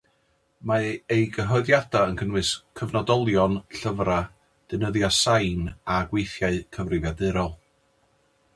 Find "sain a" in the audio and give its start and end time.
5.19-5.99